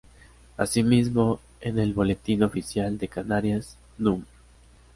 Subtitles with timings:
[0.57, 4.23] Asimismo, en el Boletín Oficial de Canarias núm.